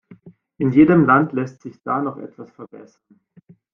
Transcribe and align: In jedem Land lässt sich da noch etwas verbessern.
In 0.57 0.71
jedem 0.71 1.05
Land 1.05 1.31
lässt 1.31 1.61
sich 1.61 1.83
da 1.83 2.01
noch 2.01 2.17
etwas 2.17 2.51
verbessern. 2.53 3.19